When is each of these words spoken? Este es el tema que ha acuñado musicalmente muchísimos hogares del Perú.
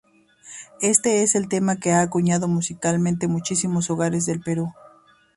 Este 0.81 1.21
es 1.21 1.35
el 1.35 1.47
tema 1.47 1.75
que 1.75 1.91
ha 1.91 2.01
acuñado 2.01 2.47
musicalmente 2.47 3.27
muchísimos 3.27 3.91
hogares 3.91 4.25
del 4.25 4.41
Perú. 4.41 4.73